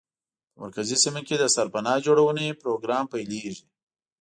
[0.51, 3.63] په مرکزي سیمو کې د سرپناه جوړونې پروګرام پیلېږي.